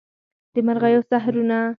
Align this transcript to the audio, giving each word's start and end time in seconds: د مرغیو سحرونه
د 0.53 0.55
مرغیو 0.67 1.01
سحرونه 1.09 1.57